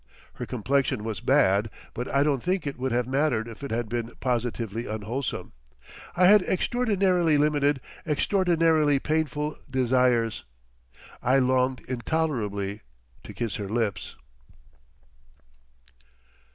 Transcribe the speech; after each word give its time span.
Her 0.33 0.47
complexion 0.47 1.03
was 1.03 1.19
bad, 1.19 1.69
but 1.93 2.07
I 2.09 2.23
don't 2.23 2.41
think 2.41 2.65
it 2.65 2.79
would 2.79 2.91
have 2.91 3.05
mattered 3.05 3.47
if 3.47 3.61
it 3.61 3.69
had 3.69 3.87
been 3.87 4.11
positively 4.19 4.87
unwholesome. 4.87 5.51
I 6.17 6.25
had 6.25 6.41
extraordinarily 6.41 7.37
limited, 7.37 7.79
extraordinarily 8.07 8.97
painful, 8.99 9.57
desires. 9.69 10.43
I 11.21 11.37
longed 11.37 11.81
intolerably 11.87 12.81
to 13.25 13.33
kiss 13.35 13.57
her 13.57 13.69
lips. 13.69 14.15